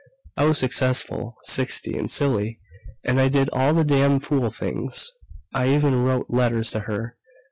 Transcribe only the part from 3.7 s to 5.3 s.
the damn fool things